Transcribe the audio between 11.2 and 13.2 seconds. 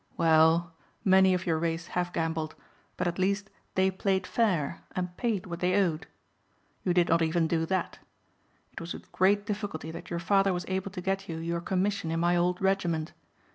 you your commission in my old regiment.